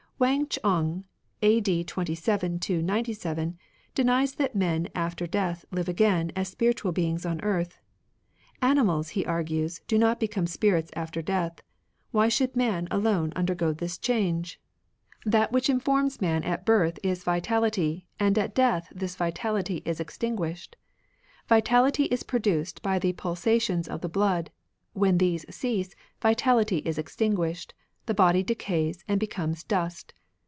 [0.21, 1.03] Wang Ch'img,
[1.41, 1.83] a.d.
[1.83, 3.57] 27 97,
[3.95, 4.55] denies ^^ung.
[4.55, 7.79] *^^^"^^^ after death live again as spiritual beings on earth.''
[8.71, 11.59] Animals," he argues," do not become spirits after death;
[12.11, 14.59] why should man alone undergo this change?
[15.23, 15.31] 51 RELIGIONS OF ANCIENT CHINA....
[15.31, 15.69] That which
[16.07, 20.75] informs man at birth is vitality, and at death this vitaUty is ex tinguished.
[21.49, 24.51] Vitality is produced by the pulsa tions of the blood;
[24.93, 27.73] when these cease, vitaUty is extinguished,
[28.07, 30.11] the body decays, and becomes dust.